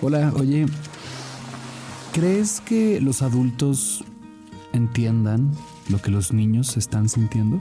Hola, 0.00 0.32
oye, 0.36 0.66
¿crees 2.12 2.60
que 2.60 3.00
los 3.00 3.20
adultos 3.20 4.04
entiendan 4.72 5.50
lo 5.88 6.00
que 6.00 6.12
los 6.12 6.32
niños 6.32 6.76
están 6.76 7.08
sintiendo? 7.08 7.60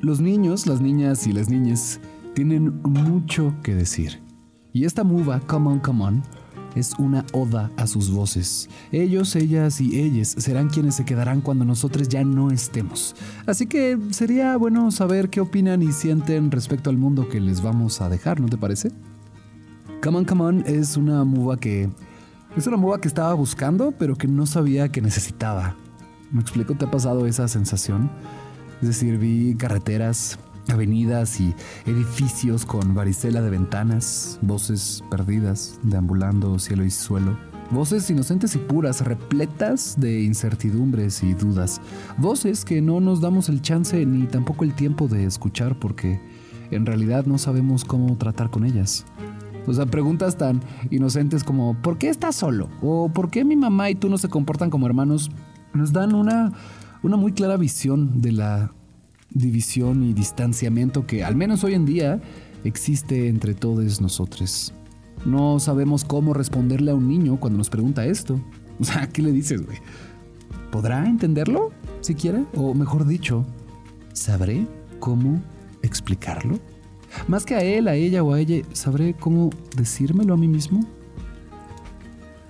Los 0.00 0.20
niños, 0.20 0.66
las 0.66 0.80
niñas 0.80 1.28
y 1.28 1.32
las 1.32 1.48
niñas 1.48 2.00
tienen 2.34 2.82
mucho 2.82 3.54
que 3.62 3.76
decir. 3.76 4.20
Y 4.72 4.84
esta 4.84 5.04
muva, 5.04 5.38
Come 5.38 5.70
On, 5.70 5.78
Come 5.78 6.04
On, 6.04 6.22
es 6.74 6.94
una 6.98 7.24
oda 7.32 7.70
a 7.76 7.86
sus 7.86 8.10
voces. 8.10 8.68
Ellos, 8.90 9.36
ellas 9.36 9.80
y 9.80 10.00
ellas 10.00 10.34
serán 10.38 10.70
quienes 10.70 10.96
se 10.96 11.04
quedarán 11.04 11.40
cuando 11.40 11.64
nosotros 11.64 12.08
ya 12.08 12.24
no 12.24 12.50
estemos. 12.50 13.14
Así 13.46 13.66
que 13.66 13.96
sería 14.10 14.56
bueno 14.56 14.90
saber 14.90 15.30
qué 15.30 15.40
opinan 15.40 15.84
y 15.84 15.92
sienten 15.92 16.50
respecto 16.50 16.90
al 16.90 16.98
mundo 16.98 17.28
que 17.28 17.40
les 17.40 17.62
vamos 17.62 18.00
a 18.00 18.08
dejar, 18.08 18.40
¿no 18.40 18.48
te 18.48 18.58
parece? 18.58 18.90
Come 20.02 20.18
On, 20.18 20.24
Come 20.24 20.44
On 20.44 20.64
es 20.66 20.96
una 20.96 21.24
muva 21.24 21.56
que... 21.56 21.90
Es 22.56 22.66
una 22.66 22.76
muva 22.76 23.00
que 23.00 23.08
estaba 23.08 23.34
buscando, 23.34 23.92
pero 23.92 24.16
que 24.16 24.28
no 24.28 24.46
sabía 24.46 24.88
que 24.88 25.02
necesitaba. 25.02 25.76
¿Me 26.30 26.40
explico? 26.40 26.74
¿Te 26.74 26.84
ha 26.86 26.90
pasado 26.90 27.26
esa 27.26 27.48
sensación? 27.48 28.10
Es 28.80 28.88
decir, 28.88 29.18
vi 29.18 29.54
carreteras, 29.56 30.38
avenidas 30.68 31.40
y 31.40 31.54
edificios 31.86 32.64
con 32.64 32.94
varicela 32.94 33.42
de 33.42 33.50
ventanas, 33.50 34.38
voces 34.42 35.02
perdidas, 35.10 35.78
deambulando 35.82 36.58
cielo 36.58 36.84
y 36.84 36.90
suelo. 36.90 37.36
Voces 37.70 38.08
inocentes 38.10 38.54
y 38.54 38.58
puras, 38.58 39.04
repletas 39.04 39.98
de 39.98 40.22
incertidumbres 40.22 41.22
y 41.22 41.34
dudas. 41.34 41.80
Voces 42.16 42.64
que 42.64 42.80
no 42.80 43.00
nos 43.00 43.20
damos 43.20 43.48
el 43.48 43.60
chance 43.60 44.06
ni 44.06 44.26
tampoco 44.26 44.64
el 44.64 44.74
tiempo 44.74 45.08
de 45.08 45.24
escuchar 45.24 45.78
porque 45.78 46.20
en 46.70 46.86
realidad 46.86 47.26
no 47.26 47.38
sabemos 47.38 47.84
cómo 47.84 48.16
tratar 48.16 48.50
con 48.50 48.64
ellas. 48.64 49.04
O 49.66 49.72
sea, 49.72 49.86
preguntas 49.86 50.36
tan 50.36 50.60
inocentes 50.90 51.44
como 51.44 51.74
¿por 51.82 51.98
qué 51.98 52.08
estás 52.08 52.36
solo? 52.36 52.68
o 52.82 53.08
¿por 53.08 53.30
qué 53.30 53.44
mi 53.44 53.56
mamá 53.56 53.90
y 53.90 53.94
tú 53.94 54.08
no 54.08 54.18
se 54.18 54.28
comportan 54.28 54.70
como 54.70 54.86
hermanos? 54.86 55.30
Nos 55.74 55.92
dan 55.92 56.14
una 56.14 56.52
una 57.02 57.16
muy 57.16 57.32
clara 57.32 57.56
visión 57.56 58.20
de 58.20 58.32
la 58.32 58.72
división 59.30 60.02
y 60.02 60.12
distanciamiento 60.12 61.06
que, 61.06 61.24
al 61.24 61.36
menos 61.36 61.62
hoy 61.64 61.74
en 61.74 61.86
día, 61.86 62.20
existe 62.64 63.28
entre 63.28 63.54
todos 63.54 64.00
nosotros. 64.00 64.72
No 65.24 65.60
sabemos 65.60 66.04
cómo 66.04 66.34
responderle 66.34 66.90
a 66.90 66.94
un 66.94 67.08
niño 67.08 67.38
cuando 67.38 67.58
nos 67.58 67.70
pregunta 67.70 68.04
esto. 68.04 68.40
O 68.78 68.84
sea, 68.84 69.08
¿qué 69.08 69.22
le 69.22 69.32
dices, 69.32 69.64
güey? 69.64 69.78
¿Podrá 70.70 71.06
entenderlo 71.06 71.70
siquiera? 72.02 72.44
O 72.54 72.74
mejor 72.74 73.06
dicho, 73.06 73.46
¿sabré 74.12 74.66
cómo 74.98 75.40
explicarlo? 75.82 76.58
Más 77.28 77.44
que 77.44 77.54
a 77.54 77.60
él, 77.60 77.88
a 77.88 77.94
ella 77.94 78.22
o 78.22 78.32
a 78.32 78.40
ella, 78.40 78.64
¿sabré 78.72 79.14
cómo 79.14 79.50
decírmelo 79.76 80.34
a 80.34 80.36
mí 80.36 80.48
mismo? 80.48 80.80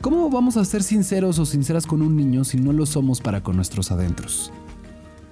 ¿Cómo 0.00 0.31
vamos 0.31 0.56
a 0.56 0.64
ser 0.64 0.83
sinceros 0.83 1.39
o 1.39 1.47
sinceras 1.47 1.86
con 1.86 2.03
un 2.03 2.17
niño 2.17 2.45
si 2.45 2.58
no 2.58 2.73
lo 2.73 2.86
somos 2.86 3.20
para 3.20 3.42
con 3.42 3.56
nuestros 3.56 3.91
adentros? 3.91 4.53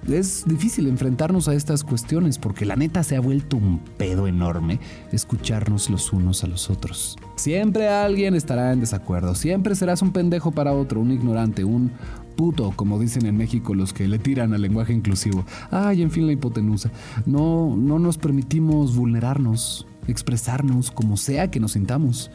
Es 0.07 0.43
difícil 0.45 0.87
enfrentarnos 0.87 1.47
a 1.47 1.55
estas 1.55 1.83
cuestiones 1.83 2.37
porque 2.37 2.65
la 2.65 2.75
neta 2.75 3.01
se 3.01 3.15
ha 3.15 3.19
vuelto 3.19 3.57
un 3.57 3.79
pedo 3.97 4.27
enorme 4.27 4.79
escucharnos 5.11 5.89
los 5.89 6.13
unos 6.13 6.43
a 6.43 6.47
los 6.47 6.69
otros. 6.69 7.17
Siempre 7.37 7.87
alguien 7.89 8.35
estará 8.35 8.71
en 8.71 8.81
desacuerdo, 8.81 9.33
siempre 9.33 9.75
serás 9.75 10.03
un 10.03 10.11
pendejo 10.11 10.51
para 10.51 10.73
otro, 10.73 10.99
un 10.99 11.11
ignorante, 11.11 11.63
un 11.63 11.91
puto, 12.35 12.73
como 12.75 12.99
dicen 12.99 13.25
en 13.25 13.37
México 13.37 13.73
los 13.73 13.93
que 13.93 14.07
le 14.07 14.19
tiran 14.19 14.53
al 14.53 14.61
lenguaje 14.61 14.93
inclusivo. 14.93 15.45
Ay, 15.71 16.01
en 16.01 16.11
fin, 16.11 16.27
la 16.27 16.33
hipotenusa. 16.33 16.91
No, 17.25 17.75
no 17.75 17.99
nos 17.99 18.17
permitimos 18.17 18.95
vulnerarnos, 18.95 19.87
expresarnos 20.07 20.91
como 20.91 21.17
sea 21.17 21.49
que 21.49 21.59
nos 21.59 21.73
sintamos. 21.73 22.31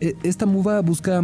E, 0.00 0.16
esta 0.22 0.46
muva 0.46 0.80
busca 0.80 1.22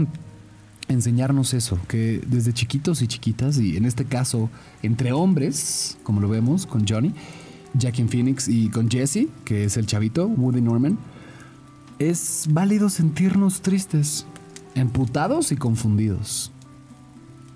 enseñarnos 0.89 1.55
eso, 1.55 1.79
que 1.89 2.21
desde 2.27 2.53
chiquitos 2.53 3.01
y 3.03 3.07
chiquitas, 3.07 3.59
y 3.59 3.77
en 3.77 3.85
este 3.85 4.05
caso 4.05 4.51
entre 4.83 5.13
hombres, 5.13 5.99
como 6.03 6.21
lo 6.21 6.29
vemos 6.29 6.67
con 6.67 6.87
Johnny, 6.87 7.15
Jackie 7.75 8.05
Phoenix 8.05 8.49
y 8.49 8.69
con 8.69 8.91
Jesse, 8.91 9.29
que 9.45 9.65
es 9.65 9.77
el 9.77 9.87
chavito, 9.87 10.27
Woody 10.27 10.61
Norman, 10.61 10.99
es 11.99 12.49
válido 12.51 12.89
sentirnos 12.89 13.61
tristes, 13.61 14.27
emputados 14.75 15.53
y 15.53 15.57
confundidos. 15.57 16.51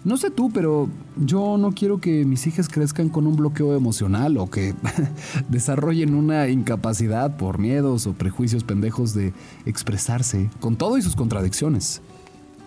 No 0.05 0.19
sé 0.19 0.31
tú, 0.31 0.51
pero 0.53 0.91
yo 1.17 1.57
no 1.57 1.73
quiero 1.73 1.99
que 1.99 2.27
mis 2.27 2.47
hijas 2.47 2.69
crezcan 2.69 3.09
con 3.09 3.27
un 3.27 3.37
bloqueo 3.37 3.75
emocional 3.75 4.37
o 4.37 4.51
que 4.51 4.75
desarrollen 5.49 6.15
una 6.15 6.49
incapacidad 6.49 7.39
por 7.39 7.59
miedos 7.59 8.07
o 8.07 8.13
prejuicios 8.13 8.65
pendejos 8.65 9.15
de 9.15 9.33
expresarse, 9.65 10.51
con 10.61 10.77
todo 10.77 10.99
y 10.99 11.03
sus 11.03 11.17
contradicciones. 11.17 12.03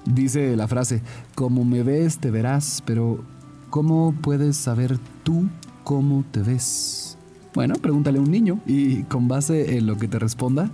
Dice 0.04 0.56
la 0.56 0.68
frase, 0.68 1.04
como 1.36 1.64
me 1.64 1.84
ves, 1.84 2.18
te 2.18 2.32
verás, 2.32 2.82
pero 2.84 3.20
¿cómo 3.70 4.16
puedes 4.20 4.58
saber 4.58 4.98
tú 5.24 5.48
cómo 5.84 6.26
te 6.32 6.42
ves? 6.42 7.20
Bueno, 7.54 7.76
pregúntale 7.76 8.18
a 8.18 8.22
un 8.22 8.32
niño 8.32 8.62
y 8.66 9.04
con 9.04 9.28
base 9.28 9.78
en 9.78 9.86
lo 9.86 9.98
que 9.98 10.08
te 10.08 10.18
responda, 10.18 10.72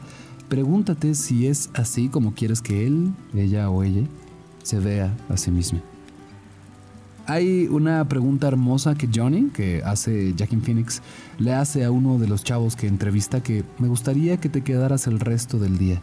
pregúntate 0.47 1.13
si 1.15 1.45
es 1.45 1.69
así 1.73 2.07
como 2.07 2.33
quieres 2.33 2.61
que 2.61 2.87
él, 2.87 3.11
ella 3.33 3.69
o 3.69 3.83
ella 3.83 4.03
se 4.63 4.79
vea 4.79 5.13
a 5.27 5.35
sí 5.35 5.51
mismo. 5.51 5.81
Hay 7.25 7.67
una 7.67 8.05
pregunta 8.09 8.47
hermosa 8.49 8.95
que 8.95 9.07
Johnny, 9.13 9.49
que 9.49 9.81
hace 9.85 10.33
Jackie 10.35 10.57
Phoenix, 10.57 11.01
le 11.39 11.53
hace 11.53 11.85
a 11.85 11.91
uno 11.91 12.19
de 12.19 12.27
los 12.27 12.43
chavos 12.43 12.75
que 12.75 12.87
entrevista 12.87 13.41
que 13.41 13.63
me 13.79 13.87
gustaría 13.87 14.37
que 14.37 14.49
te 14.49 14.61
quedaras 14.61 15.07
el 15.07 15.21
resto 15.21 15.57
del 15.57 15.77
día. 15.77 16.01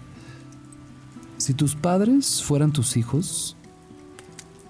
Si 1.37 1.53
tus 1.53 1.75
padres 1.75 2.43
fueran 2.43 2.73
tus 2.73 2.97
hijos, 2.97 3.57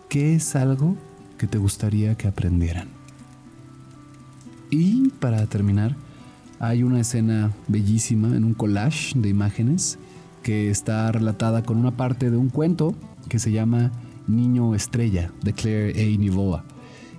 ¿qué 0.09 0.35
es 0.35 0.57
algo 0.57 0.97
que 1.39 1.47
te 1.47 1.59
gustaría 1.59 2.17
que 2.17 2.27
aprendieran? 2.27 2.89
Y 4.71 5.09
para 5.21 5.47
terminar, 5.47 5.95
hay 6.59 6.83
una 6.83 7.01
escena 7.01 7.53
bellísima 7.69 8.37
en 8.37 8.45
un 8.45 8.55
collage 8.55 9.17
de 9.17 9.29
imágenes 9.29 9.99
que 10.43 10.69
está 10.69 11.11
relatada 11.13 11.63
con 11.63 11.77
una 11.77 11.97
parte 11.97 12.31
de 12.31 12.37
un 12.37 12.49
cuento 12.49 12.95
que 13.29 13.39
se 13.39 13.53
llama 13.53 13.93
Niño 14.27 14.75
Estrella 14.75 15.33
de 15.43 15.53
Claire 15.53 15.91
A. 15.91 16.19
Nivoa. 16.19 16.65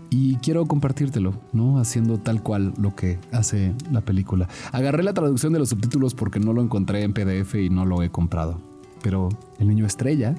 Y 0.09 0.35
quiero 0.38 0.66
compartírtelo, 0.66 1.34
¿no? 1.53 1.79
Haciendo 1.79 2.17
tal 2.17 2.44
cual 2.44 2.73
lo 2.78 2.95
que 2.95 3.17
hace 3.31 3.73
la 3.91 4.01
película. 4.01 4.50
Agarré 4.73 5.03
la 5.03 5.13
traducción 5.13 5.53
de 5.53 5.59
los 5.59 5.69
subtítulos 5.69 6.16
porque 6.16 6.39
no 6.39 6.51
lo 6.51 6.62
encontré 6.62 7.03
en 7.03 7.13
PDF 7.13 7.56
y 7.56 7.69
no 7.69 7.85
lo 7.85 8.03
he 8.03 8.09
comprado. 8.09 8.59
Pero 9.01 9.29
el 9.57 9.69
niño 9.69 9.85
estrella 9.85 10.35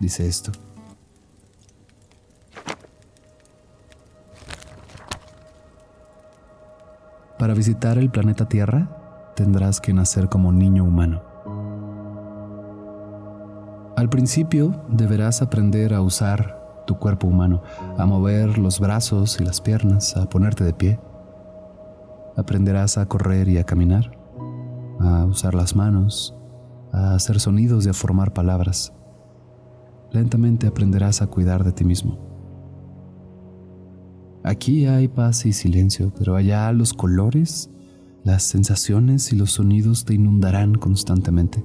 dice 0.00 0.26
esto. 0.26 0.52
Para 7.38 7.52
visitar 7.52 7.98
el 7.98 8.10
planeta 8.10 8.48
Tierra 8.48 9.32
tendrás 9.36 9.82
que 9.82 9.92
nacer 9.92 10.30
como 10.30 10.50
niño 10.50 10.82
humano. 10.84 11.33
Al 13.96 14.10
principio 14.10 14.74
deberás 14.88 15.40
aprender 15.40 15.94
a 15.94 16.02
usar 16.02 16.82
tu 16.84 16.98
cuerpo 16.98 17.28
humano, 17.28 17.62
a 17.96 18.04
mover 18.06 18.58
los 18.58 18.80
brazos 18.80 19.40
y 19.40 19.44
las 19.44 19.60
piernas, 19.60 20.16
a 20.16 20.28
ponerte 20.28 20.64
de 20.64 20.74
pie. 20.74 20.98
Aprenderás 22.36 22.98
a 22.98 23.06
correr 23.06 23.48
y 23.48 23.58
a 23.58 23.64
caminar, 23.64 24.18
a 24.98 25.24
usar 25.26 25.54
las 25.54 25.76
manos, 25.76 26.34
a 26.92 27.14
hacer 27.14 27.38
sonidos 27.38 27.86
y 27.86 27.90
a 27.90 27.94
formar 27.94 28.32
palabras. 28.32 28.92
Lentamente 30.10 30.66
aprenderás 30.66 31.22
a 31.22 31.28
cuidar 31.28 31.62
de 31.62 31.70
ti 31.70 31.84
mismo. 31.84 32.18
Aquí 34.42 34.86
hay 34.86 35.06
paz 35.06 35.46
y 35.46 35.52
silencio, 35.52 36.12
pero 36.18 36.34
allá 36.34 36.70
los 36.72 36.94
colores, 36.94 37.70
las 38.24 38.42
sensaciones 38.42 39.32
y 39.32 39.36
los 39.36 39.52
sonidos 39.52 40.04
te 40.04 40.14
inundarán 40.14 40.74
constantemente. 40.74 41.64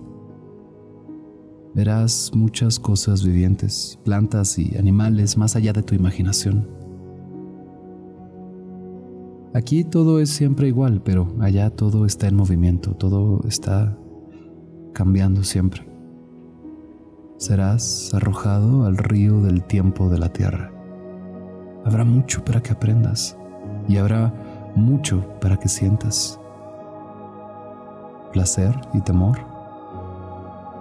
Verás 1.79 2.31
muchas 2.35 2.77
cosas 2.77 3.23
vivientes, 3.23 3.97
plantas 4.03 4.59
y 4.59 4.77
animales 4.77 5.37
más 5.37 5.55
allá 5.55 5.71
de 5.71 5.81
tu 5.81 5.95
imaginación. 5.95 6.67
Aquí 9.53 9.85
todo 9.85 10.19
es 10.19 10.29
siempre 10.29 10.67
igual, 10.67 11.01
pero 11.01 11.33
allá 11.39 11.69
todo 11.69 12.05
está 12.05 12.27
en 12.27 12.35
movimiento, 12.35 12.95
todo 12.95 13.47
está 13.47 13.97
cambiando 14.91 15.45
siempre. 15.45 15.87
Serás 17.37 18.13
arrojado 18.13 18.83
al 18.83 18.97
río 18.97 19.39
del 19.39 19.63
tiempo 19.63 20.09
de 20.09 20.19
la 20.19 20.33
tierra. 20.33 20.73
Habrá 21.85 22.03
mucho 22.03 22.43
para 22.43 22.61
que 22.61 22.73
aprendas 22.73 23.37
y 23.87 23.95
habrá 23.95 24.33
mucho 24.75 25.25
para 25.39 25.55
que 25.55 25.69
sientas. 25.69 26.41
Placer 28.33 28.75
y 28.93 28.99
temor, 28.99 29.48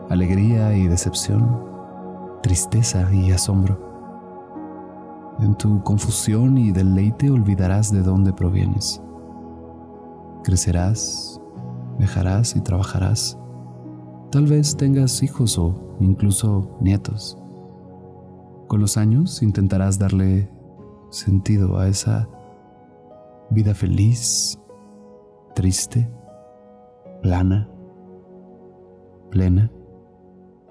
alegría 0.09 0.77
y 0.77 0.89
decepción, 0.89 1.65
tristeza 2.43 3.13
y 3.13 3.31
asombro. 3.31 3.87
En 5.41 5.55
tu 5.55 5.83
confusión 5.83 6.59
y 6.59 6.73
deleite 6.73 7.31
olvidarás 7.31 7.93
de 7.93 8.03
dónde 8.03 8.33
provienes. 8.33 9.01
Crecerás, 10.43 11.41
viajarás 11.99 12.57
y 12.57 12.61
trabajarás 12.61 13.39
Tal 14.31 14.45
vez 14.45 14.77
tengas 14.77 15.23
hijos 15.23 15.57
o 15.59 15.97
incluso 16.01 16.77
nietos. 16.83 17.39
Con 18.67 18.79
los 18.79 18.99
años 18.99 19.43
intentarás 19.43 19.99
darle 19.99 20.51
sentido 21.09 21.79
a 21.79 21.89
esa 21.89 22.29
vida 23.49 23.75
feliz, 23.75 24.59
triste, 25.55 26.11
plana, 27.23 27.71
plena, 29.31 29.73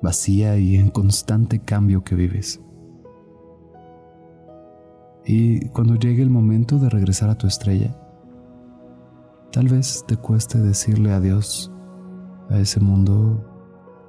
vacía 0.02 0.58
y 0.58 0.76
en 0.76 0.90
constante 0.90 1.60
cambio 1.60 2.04
que 2.04 2.16
vives. 2.16 2.62
Y 5.26 5.68
cuando 5.70 5.96
llegue 5.96 6.24
el 6.24 6.30
momento 6.30 6.80
de 6.80 6.90
regresar 6.90 7.30
a 7.30 7.38
tu 7.38 7.48
estrella, 7.48 8.00
tal 9.52 9.68
vez 9.68 10.06
te 10.08 10.16
cueste 10.16 10.60
decirle 10.60 11.12
adiós 11.12 11.72
a 12.50 12.60
ese 12.60 12.80
mundo 12.80 13.44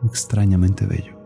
extrañamente 0.05 0.87
bello. 0.87 1.18